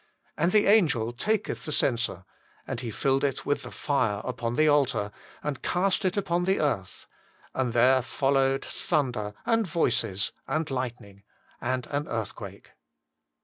And 0.35 0.51
the 0.51 0.65
angel 0.65 1.13
taketh 1.13 1.63
the 1.65 1.71
censer; 1.71 2.25
and 2.65 2.79
he 2.79 2.89
filled 2.89 3.23
it 3.23 3.45
with 3.45 3.61
the 3.61 3.69
fire 3.69 4.19
upon 4.23 4.55
the 4.55 4.67
altar, 4.67 5.11
and 5.43 5.61
cast 5.61 6.05
it 6.05 6.17
upon 6.17 6.45
the 6.45 6.59
earth: 6.59 7.05
and 7.53 7.71
there 7.71 8.01
followed 8.01 8.65
thunder, 8.65 9.35
and 9.45 9.67
voices, 9.67 10.31
and 10.47 10.71
lightning, 10.71 11.21
and 11.61 11.85
an 11.91 12.07
earthquake." 12.07 12.71